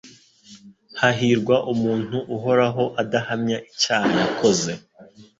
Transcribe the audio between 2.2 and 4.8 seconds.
Uhoraho adahamya icyaha yakoze